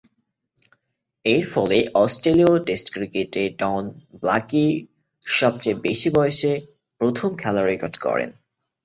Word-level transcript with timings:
এরফলে 1.25 1.77
অস্ট্রেলীয় 1.95 2.53
টেস্ট 2.65 2.87
ক্রিকেটে 2.93 3.43
ডন 3.59 3.83
ব্ল্যাকি’র 4.21 4.75
সবচেয়ে 5.25 5.81
বেশি 5.81 6.09
বয়সে 6.09 6.51
প্রথম 7.01 7.29
খেলার 7.35 7.65
রেকর্ডে 7.65 7.99
গড়েন। 8.01 8.31